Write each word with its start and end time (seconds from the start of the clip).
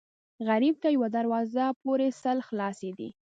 غریب 0.47 0.75
ته 0.81 0.87
یوه 0.95 1.07
دروازه 1.17 1.63
پورې 1.83 2.07
سل 2.21 2.37
خلاصې 2.47 2.89
دي 2.97 3.09